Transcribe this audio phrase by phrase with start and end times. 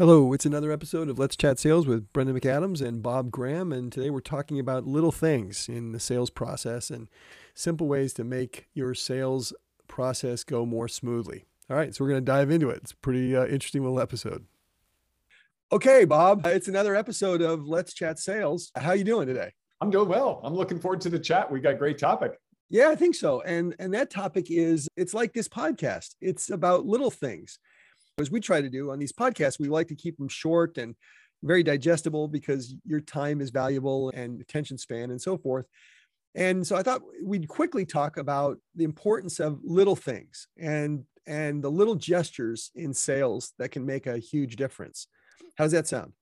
[0.00, 3.70] Hello, it's another episode of Let's Chat Sales with Brendan McAdams and Bob Graham.
[3.70, 7.06] And today we're talking about little things in the sales process and
[7.52, 9.52] simple ways to make your sales
[9.88, 11.44] process go more smoothly.
[11.68, 12.78] All right, so we're going to dive into it.
[12.78, 14.46] It's a pretty uh, interesting little episode.
[15.70, 18.72] Okay, Bob, it's another episode of Let's Chat Sales.
[18.76, 19.52] How you doing today?
[19.82, 20.40] I'm doing well.
[20.42, 21.52] I'm looking forward to the chat.
[21.52, 22.38] We got a great topic.
[22.70, 23.42] Yeah, I think so.
[23.42, 26.14] And and that topic is it's like this podcast.
[26.22, 27.58] It's about little things
[28.20, 30.94] as we try to do on these podcasts, we like to keep them short and
[31.42, 35.66] very digestible because your time is valuable and attention span and so forth.
[36.34, 41.62] And so I thought we'd quickly talk about the importance of little things and and
[41.62, 45.06] the little gestures in sales that can make a huge difference.
[45.56, 46.12] How does that sound?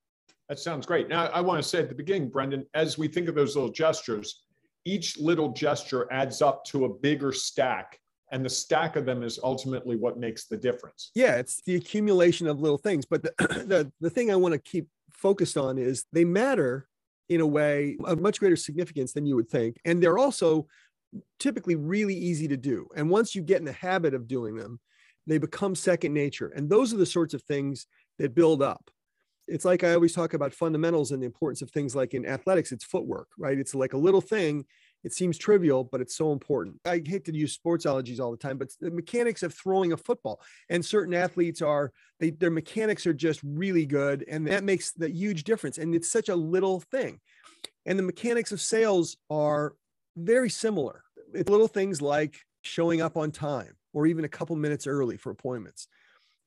[0.49, 1.09] That sounds great.
[1.09, 3.71] Now I want to say at the beginning, Brendan, as we think of those little
[3.71, 4.43] gestures,
[4.85, 7.99] each little gesture adds up to a bigger stack
[8.31, 11.11] and the stack of them is ultimately what makes the difference.
[11.15, 14.59] Yeah it's the accumulation of little things but the the, the thing i want to
[14.59, 16.89] keep focused on is they matter
[17.29, 20.67] in a way of much greater significance than you would think and they're also
[21.39, 22.87] typically really easy to do.
[22.95, 24.81] And once you get in the habit of doing them
[25.27, 27.87] they become second nature and those are the sorts of things
[28.19, 28.91] that build up.
[29.47, 32.73] It's like i always talk about fundamentals and the importance of things like in athletics
[32.73, 33.59] it's footwork right?
[33.59, 34.65] It's like a little thing
[35.05, 36.81] it seems trivial, but it's so important.
[36.85, 39.97] I hate to use sports allergies all the time, but the mechanics of throwing a
[39.97, 44.93] football and certain athletes are they, their mechanics are just really good, and that makes
[44.93, 45.79] the huge difference.
[45.79, 47.21] And it's such a little thing.
[47.87, 49.75] And the mechanics of sales are
[50.17, 51.05] very similar.
[51.33, 55.31] It's little things like showing up on time or even a couple minutes early for
[55.31, 55.87] appointments.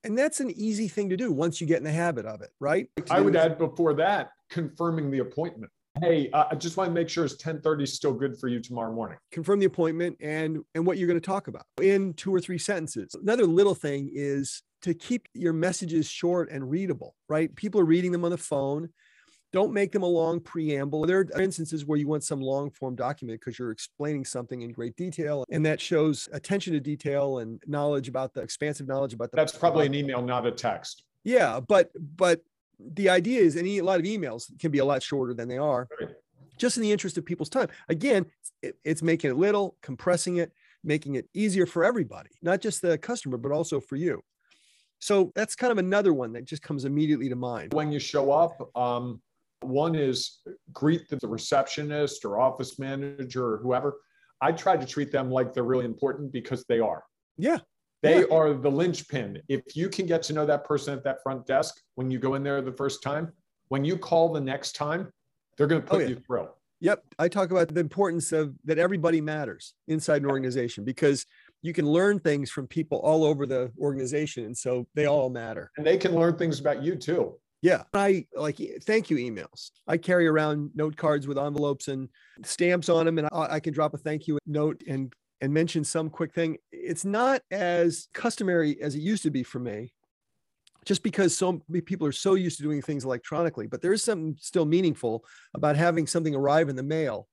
[0.03, 2.49] And that's an easy thing to do once you get in the habit of it,
[2.59, 2.87] right?
[3.09, 7.09] I would add before that, confirming the appointment hey uh, i just want to make
[7.09, 10.97] sure it's 10.30 still good for you tomorrow morning confirm the appointment and and what
[10.97, 14.93] you're going to talk about in two or three sentences another little thing is to
[14.93, 18.89] keep your messages short and readable right people are reading them on the phone
[19.53, 21.05] don't make them a long preamble.
[21.05, 24.71] There are instances where you want some long form document because you're explaining something in
[24.71, 29.31] great detail, and that shows attention to detail and knowledge about the expansive knowledge about
[29.31, 29.35] the.
[29.35, 31.03] That's probably an email, not a text.
[31.23, 32.41] Yeah, but but
[32.93, 35.57] the idea is any a lot of emails can be a lot shorter than they
[35.57, 36.09] are right.
[36.57, 37.67] just in the interest of people's time.
[37.89, 38.25] Again
[38.61, 40.51] it, it's making it little compressing it
[40.83, 44.21] making it easier for everybody not just the customer but also for you.
[44.99, 47.73] So that's kind of another one that just comes immediately to mind.
[47.73, 49.21] When you show up um,
[49.61, 50.39] one is
[50.73, 53.97] greet the receptionist or office manager or whoever.
[54.43, 57.03] I try to treat them like they're really important because they are.
[57.37, 57.59] Yeah
[58.01, 58.35] they yeah.
[58.35, 59.41] are the linchpin.
[59.47, 62.35] If you can get to know that person at that front desk when you go
[62.35, 63.31] in there the first time,
[63.69, 65.11] when you call the next time,
[65.57, 66.07] they're going to put oh, yeah.
[66.07, 66.47] you through.
[66.81, 67.03] Yep.
[67.19, 71.27] I talk about the importance of that everybody matters inside an organization because
[71.61, 74.45] you can learn things from people all over the organization.
[74.45, 75.71] And so they all matter.
[75.77, 77.35] And they can learn things about you too.
[77.61, 77.83] Yeah.
[77.93, 79.69] I like thank you emails.
[79.87, 82.09] I carry around note cards with envelopes and
[82.43, 85.83] stamps on them, and I, I can drop a thank you note and and mention
[85.83, 86.57] some quick thing.
[86.71, 89.91] It's not as customary as it used to be for me,
[90.85, 93.67] just because so many people are so used to doing things electronically.
[93.67, 95.25] But there is something still meaningful
[95.55, 97.27] about having something arrive in the mail,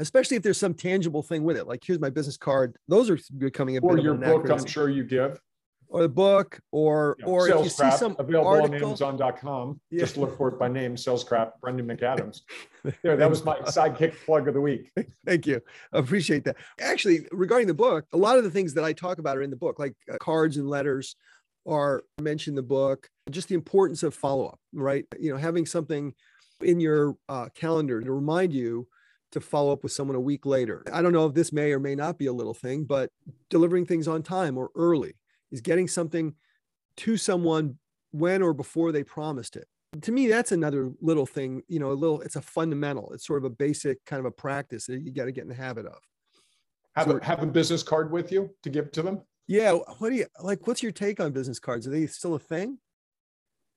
[0.00, 1.68] especially if there's some tangible thing with it.
[1.68, 2.76] Like here's my business card.
[2.88, 4.50] Those are becoming a or your book.
[4.50, 5.40] I'm sure you give
[5.96, 9.80] or the book or yeah, or if you crap, see some available article, on Amazon.com.
[9.90, 10.00] Yeah.
[10.00, 12.42] Just look for it by name, Sales Craft, Brendan McAdams.
[13.02, 14.92] there, that was my sidekick plug of the week.
[15.24, 15.62] Thank you.
[15.94, 16.56] I appreciate that.
[16.78, 19.48] Actually, regarding the book, a lot of the things that I talk about are in
[19.48, 21.16] the book, like uh, cards and letters
[21.66, 23.08] are mentioned in the book.
[23.30, 25.06] Just the importance of follow-up, right?
[25.18, 26.12] You know, having something
[26.60, 28.86] in your uh, calendar to remind you
[29.32, 30.84] to follow up with someone a week later.
[30.92, 33.10] I don't know if this may or may not be a little thing, but
[33.48, 35.14] delivering things on time or early
[35.50, 36.34] is getting something
[36.98, 37.78] to someone
[38.12, 39.66] when or before they promised it.
[40.02, 43.38] To me, that's another little thing, you know, a little, it's a fundamental, it's sort
[43.38, 45.86] of a basic kind of a practice that you got to get in the habit
[45.86, 45.98] of.
[46.96, 49.22] Have, so, a, have a business card with you to give to them?
[49.46, 49.72] Yeah.
[49.72, 50.66] What do you like?
[50.66, 51.86] What's your take on business cards?
[51.86, 52.78] Are they still a thing?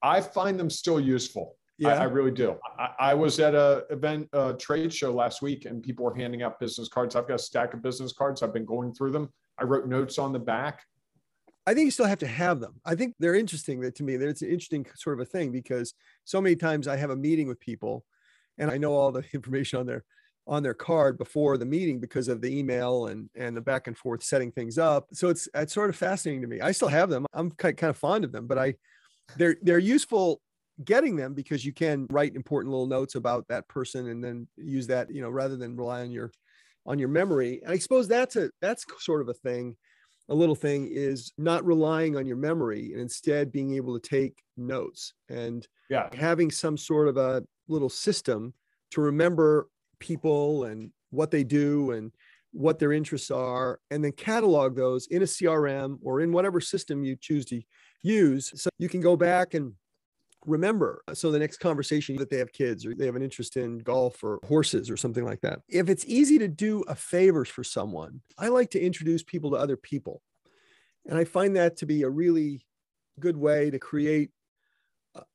[0.01, 1.57] I find them still useful.
[1.77, 1.89] Yeah.
[1.89, 2.55] I, I really do.
[2.77, 6.41] I, I, was at a event, a trade show last week, and people were handing
[6.41, 7.15] out business cards.
[7.15, 8.41] I've got a stack of business cards.
[8.41, 9.29] I've been going through them.
[9.57, 10.81] I wrote notes on the back.
[11.69, 12.81] I think you still have to have them.
[12.83, 14.17] I think they're interesting to me.
[14.17, 15.93] That It's an interesting sort of a thing because
[16.25, 18.05] so many times I have a meeting with people
[18.57, 20.03] and I know all the information on their
[20.47, 23.95] on their card before the meeting because of the email and and the back and
[23.95, 25.09] forth setting things up.
[25.13, 26.59] So it's it's sort of fascinating to me.
[26.59, 27.27] I still have them.
[27.33, 28.73] I'm kind kind of fond of them, but I
[29.37, 30.41] they're they're useful
[30.83, 34.87] getting them because you can write important little notes about that person and then use
[34.87, 36.31] that, you know, rather than rely on your
[36.87, 37.61] on your memory.
[37.61, 39.75] And I suppose that's a that's sort of a thing
[40.29, 44.43] a little thing is not relying on your memory and instead being able to take
[44.57, 46.09] notes and yeah.
[46.13, 48.53] having some sort of a little system
[48.91, 49.67] to remember
[49.99, 52.11] people and what they do and
[52.51, 57.03] what their interests are, and then catalog those in a CRM or in whatever system
[57.03, 57.61] you choose to
[58.01, 58.51] use.
[58.55, 59.73] So you can go back and
[60.45, 61.03] remember.
[61.07, 63.79] Uh, so the next conversation that they have kids or they have an interest in
[63.79, 65.59] golf or horses or something like that.
[65.67, 69.57] If it's easy to do a favor for someone, I like to introduce people to
[69.57, 70.21] other people.
[71.07, 72.65] And I find that to be a really
[73.19, 74.31] good way to create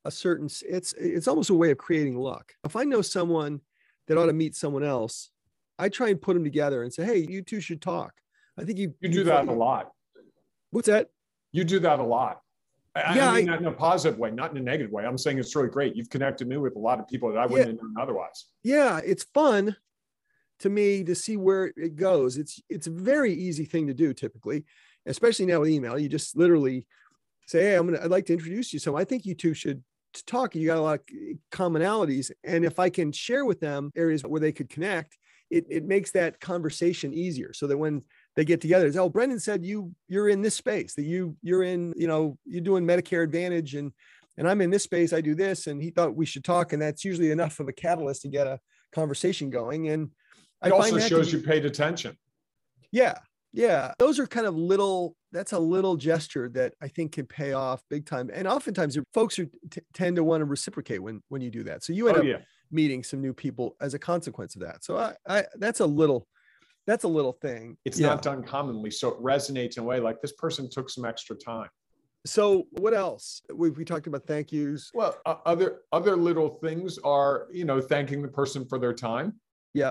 [0.05, 2.53] a certain it's it's almost a way of creating luck.
[2.65, 3.61] If I know someone
[4.07, 5.31] that ought to meet someone else,
[5.79, 8.15] I try and put them together and say, "Hey, you two should talk."
[8.57, 9.91] I think you you do that a lot.
[10.71, 11.11] What's that?
[11.53, 12.41] You do that a lot.
[12.97, 15.05] I, yeah, I mean, I, not in a positive way, not in a negative way.
[15.05, 15.97] I'm saying it's really great.
[15.97, 18.47] You've connected me with a lot of people that I wouldn't yeah, have known otherwise.
[18.63, 19.77] Yeah, it's fun
[20.61, 22.39] to me to see where it goes.
[22.39, 24.65] It's it's a very easy thing to do typically,
[25.07, 25.99] especially now with email.
[25.99, 26.87] You just literally
[27.47, 28.03] say, "Hey, I'm gonna.
[28.03, 29.83] I'd like to introduce you." So I think you two should
[30.27, 30.55] talk.
[30.55, 31.07] You got a lot of
[31.51, 35.19] commonalities, and if I can share with them areas where they could connect,
[35.51, 37.53] it it makes that conversation easier.
[37.53, 38.03] So that when
[38.37, 38.87] they get together.
[38.87, 42.39] It's, oh, Brendan said you you're in this space that you you're in, you know,
[42.45, 43.93] you're doing Medicare Advantage and
[44.37, 45.13] and I'm in this space.
[45.13, 47.73] I do this, and he thought we should talk, and that's usually enough of a
[47.73, 48.59] catalyst to get a
[48.93, 49.89] conversation going.
[49.89, 50.11] And
[50.65, 52.17] it I also shows be, you paid attention.
[52.91, 53.15] Yeah,
[53.53, 55.17] yeah, those are kind of little.
[55.31, 58.31] That's a little gesture that I think can pay off big time.
[58.33, 61.85] And oftentimes, folks are, t- tend to want to reciprocate when when you do that.
[61.85, 62.39] So you end oh, up yeah.
[62.71, 64.85] meeting some new people as a consequence of that.
[64.85, 66.27] So I, I that's a little
[66.87, 67.77] that's a little thing.
[67.85, 68.09] It's yeah.
[68.09, 68.91] not done commonly.
[68.91, 71.69] So it resonates in a way like this person took some extra time.
[72.27, 73.43] So what else?
[73.53, 74.91] We, we talked about thank yous.
[74.95, 79.35] Well, uh, other other little things are, you know, thanking the person for their time.
[79.75, 79.91] Yeah.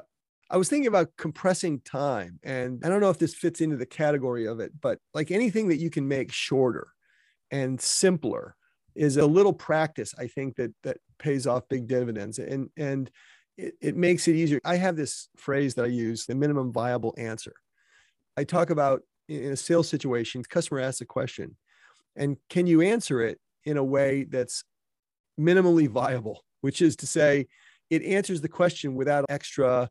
[0.50, 3.86] I was thinking about compressing time and I don't know if this fits into the
[3.86, 6.90] category of it, but like anything that you can make shorter
[7.50, 8.56] and simpler
[8.96, 12.40] is a little practice I think that that pays off big dividends.
[12.40, 13.10] And and
[13.58, 14.60] it, it makes it easier.
[14.64, 17.54] I have this phrase that I use the minimum viable answer.
[18.38, 21.56] I talk about in a sales situation, customer asks a question,
[22.16, 24.64] and can you answer it in a way that's
[25.40, 27.48] minimally viable, which is to say,
[27.90, 29.90] it answers the question without extra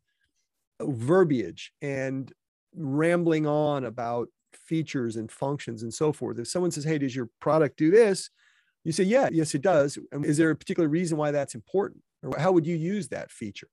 [0.80, 2.32] verbiage and
[2.74, 6.38] rambling on about features and functions and so forth.
[6.38, 8.30] If someone says, Hey, does your product do this?
[8.84, 9.98] You say, Yeah, yes, it does.
[10.10, 12.02] And Is there a particular reason why that's important?
[12.22, 13.68] Or how would you use that feature?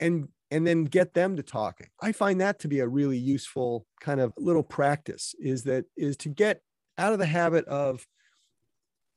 [0.00, 3.86] And and then get them to talking i find that to be a really useful
[4.00, 6.60] kind of little practice is that is to get
[6.98, 8.06] out of the habit of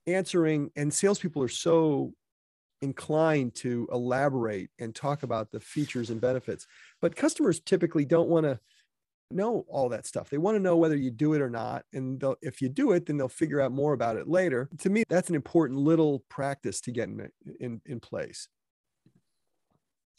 [0.07, 2.12] answering and salespeople are so
[2.81, 6.66] inclined to elaborate and talk about the features and benefits
[7.01, 8.60] but customers typically don't want to
[9.31, 10.30] know all that stuff.
[10.30, 13.06] They want to know whether you do it or not and if you do it
[13.06, 14.69] then they'll figure out more about it later.
[14.80, 17.30] To me that's an important little practice to get in,
[17.60, 18.48] in, in place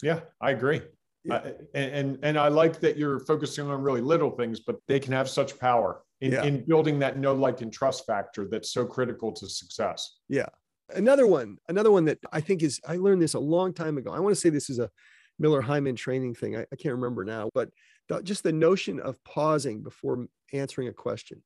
[0.03, 0.83] yeah, I agree.
[1.25, 1.35] Yeah.
[1.35, 5.13] Uh, and, and I like that you're focusing on really little things, but they can
[5.13, 6.45] have such power in, yeah.
[6.45, 10.19] in building that know, like, and trust factor that's so critical to success.
[10.29, 10.47] Yeah.
[10.95, 14.13] Another one, another one that I think is, I learned this a long time ago.
[14.13, 14.91] I want to say this is a
[15.39, 16.57] Miller Heiman training thing.
[16.57, 17.69] I, I can't remember now, but
[18.09, 21.43] the, just the notion of pausing before answering a question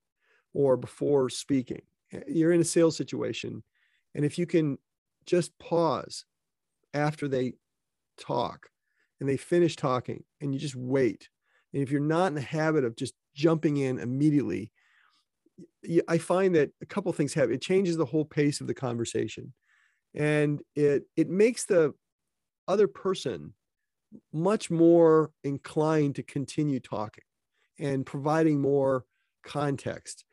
[0.53, 1.83] or before speaking.
[2.29, 3.65] You're in a sales situation,
[4.15, 4.79] and if you can
[5.27, 6.25] just pause
[6.93, 7.55] after they
[8.17, 8.69] talk
[9.21, 11.29] and they finish talking and you just wait.
[11.73, 14.73] And if you're not in the habit of just jumping in immediately,
[16.09, 19.53] I find that a couple things have it changes the whole pace of the conversation
[20.15, 21.95] and it it makes the
[22.69, 23.55] other person
[24.33, 27.25] much more inclined to continue talking
[27.79, 29.05] and providing more
[29.45, 30.25] context.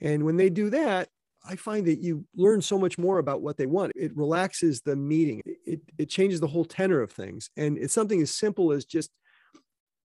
[0.00, 1.08] And when they do that,
[1.48, 3.92] I find that you learn so much more about what they want.
[3.96, 5.42] It relaxes the meeting.
[5.98, 7.50] It, changes the whole tenor of things.
[7.56, 9.10] And it's something as simple as just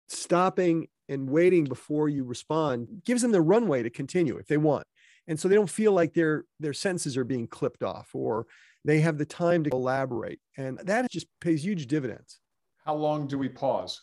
[0.09, 4.87] stopping and waiting before you respond gives them the runway to continue if they want.
[5.27, 8.47] And so they don't feel like their their senses are being clipped off or
[8.85, 10.41] they have the time to elaborate.
[10.57, 12.41] And that just pays huge dividends.
[12.85, 14.03] How long do we pause?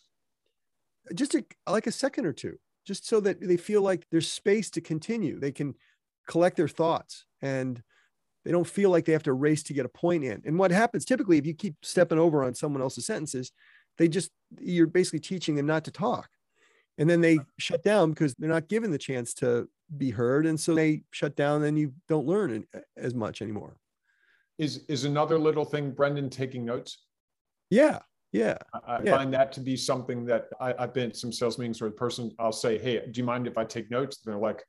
[1.14, 4.70] Just a, like a second or two, just so that they feel like there's space
[4.72, 5.40] to continue.
[5.40, 5.76] They can
[6.28, 7.82] collect their thoughts and
[8.48, 10.42] they don't feel like they have to race to get a point in.
[10.46, 13.52] And what happens typically, if you keep stepping over on someone else's sentences,
[13.98, 16.30] they just, you're basically teaching them not to talk.
[16.98, 20.46] And then they shut down because they're not given the chance to be heard.
[20.46, 22.64] And so they shut down and you don't learn
[22.96, 23.76] as much anymore.
[24.58, 27.04] Is, is another little thing, Brendan, taking notes?
[27.70, 28.00] Yeah.
[28.32, 28.60] Yeah.
[28.88, 29.18] I, yeah.
[29.18, 32.32] find that to be something that I, have been some sales meetings where the person,
[32.40, 34.20] I'll say, Hey, do you mind if I take notes?
[34.24, 34.64] And they're like,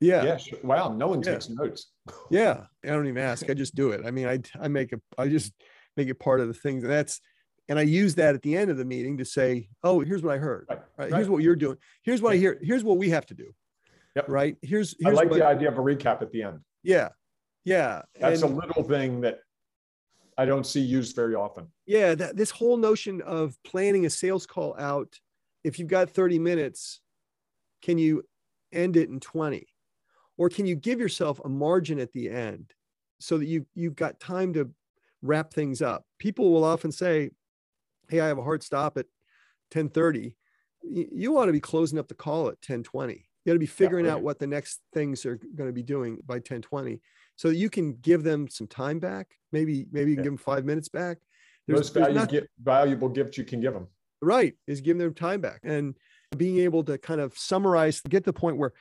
[0.00, 0.24] Yeah.
[0.24, 0.36] Yeah.
[0.36, 0.58] Sure.
[0.62, 0.94] Wow.
[0.94, 1.32] No one yeah.
[1.32, 1.88] takes notes.
[2.30, 2.64] yeah.
[2.84, 3.48] I don't even ask.
[3.50, 4.02] I just do it.
[4.04, 5.00] I mean, I I make it.
[5.16, 5.52] I just
[5.96, 7.20] make it part of the things, and that's
[7.68, 10.34] and I use that at the end of the meeting to say, "Oh, here's what
[10.34, 10.66] I heard.
[10.68, 10.80] Right.
[10.96, 11.12] right.
[11.12, 11.76] Here's what you're doing.
[12.02, 12.58] Here's what I hear.
[12.62, 13.52] Here's what we have to do.
[14.16, 14.28] Yep.
[14.28, 14.56] Right.
[14.62, 14.94] Here's.
[14.98, 16.60] here's I like the idea of a recap at the end.
[16.82, 17.10] Yeah.
[17.64, 18.02] Yeah.
[18.18, 19.40] That's and, a little thing that
[20.36, 21.68] I don't see used very often.
[21.86, 22.14] Yeah.
[22.14, 25.18] That this whole notion of planning a sales call out,
[25.64, 27.00] if you've got 30 minutes,
[27.82, 28.22] can you
[28.72, 29.66] end it in 20?
[30.38, 32.72] Or can you give yourself a margin at the end
[33.20, 34.70] so that you you've got time to
[35.20, 36.04] wrap things up?
[36.18, 37.30] People will often say,
[38.08, 39.06] hey, I have a hard stop at
[39.72, 40.36] 1030.
[40.82, 43.14] You ought to be closing up the call at 1020.
[43.14, 44.18] You got to be figuring yeah, right.
[44.18, 47.00] out what the next things are going to be doing by 1020
[47.36, 49.34] so that you can give them some time back.
[49.52, 50.30] Maybe, maybe you can yeah.
[50.30, 51.18] give them five minutes back.
[51.66, 53.88] There's, Most value, valuable gift you can give them.
[54.22, 54.54] Right.
[54.66, 55.94] Is giving them time back and
[56.36, 58.72] being able to kind of summarize, get to the point where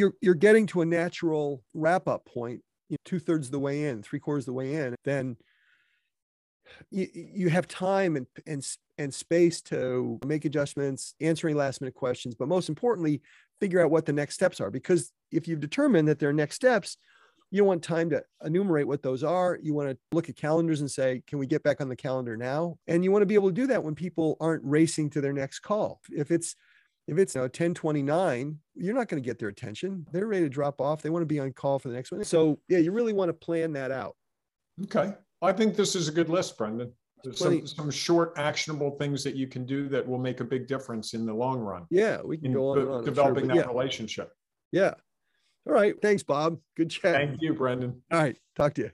[0.00, 3.58] you're, you're getting to a natural wrap up point, you know, two thirds of the
[3.58, 5.36] way in, three quarters of the way in, then
[6.90, 8.66] you, you have time and, and,
[8.98, 13.20] and space to make adjustments, answering last minute questions, but most importantly,
[13.60, 14.70] figure out what the next steps are.
[14.70, 16.96] Because if you've determined that there are next steps,
[17.50, 19.58] you want time to enumerate what those are.
[19.60, 22.36] You want to look at calendars and say, can we get back on the calendar
[22.36, 22.78] now?
[22.86, 25.32] And you want to be able to do that when people aren't racing to their
[25.32, 26.00] next call.
[26.10, 26.54] If it's
[27.10, 30.06] if it's you know, 1029, you're not going to get their attention.
[30.12, 31.02] They're ready to drop off.
[31.02, 32.22] They want to be on call for the next one.
[32.24, 34.16] So yeah, you really want to plan that out.
[34.84, 35.12] Okay.
[35.42, 36.92] I think this is a good list, Brendan.
[37.24, 40.68] There's some, some short, actionable things that you can do that will make a big
[40.68, 41.84] difference in the long run.
[41.90, 43.66] Yeah, we can go on, de- on developing sure, that yeah.
[43.66, 44.32] relationship.
[44.70, 44.94] Yeah.
[45.66, 46.00] All right.
[46.00, 46.58] Thanks, Bob.
[46.76, 47.16] Good chat.
[47.16, 48.00] Thank you, Brendan.
[48.12, 48.38] All right.
[48.54, 48.90] Talk to you.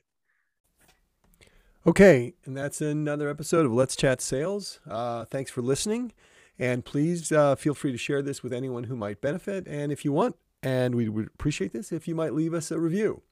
[1.87, 4.81] Okay, and that's another episode of Let's Chat Sales.
[4.91, 6.13] Uh, thanks for listening,
[6.59, 9.67] and please uh, feel free to share this with anyone who might benefit.
[9.67, 12.79] And if you want, and we would appreciate this if you might leave us a
[12.79, 13.23] review.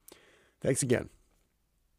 [0.61, 1.09] Thanks again.